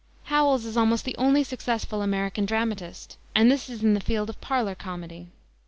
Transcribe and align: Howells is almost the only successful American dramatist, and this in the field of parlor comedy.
Howells 0.33 0.65
is 0.65 0.75
almost 0.77 1.05
the 1.05 1.15
only 1.17 1.43
successful 1.43 2.01
American 2.01 2.47
dramatist, 2.47 3.17
and 3.35 3.51
this 3.51 3.69
in 3.69 3.93
the 3.93 3.99
field 3.99 4.31
of 4.31 4.41
parlor 4.41 4.73
comedy. 4.73 5.27